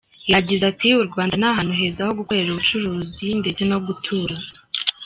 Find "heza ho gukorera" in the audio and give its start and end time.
1.79-2.49